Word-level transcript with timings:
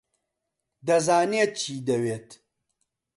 دەزانێت 0.87 1.51
چی 1.61 1.75
دەوێت. 1.87 2.29